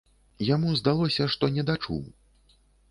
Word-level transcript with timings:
Яму 0.55 0.69
здалося, 0.81 1.29
што 1.37 1.53
недачуў. 1.59 2.05